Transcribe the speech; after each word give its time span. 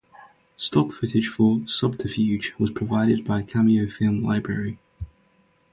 Stock 0.57 0.91
footage 0.93 1.27
for 1.27 1.61
"Subterfuge" 1.67 2.55
was 2.57 2.71
provided 2.71 3.23
by 3.23 3.43
Cameo 3.43 3.87
Film 3.87 4.23
Library. 4.23 4.79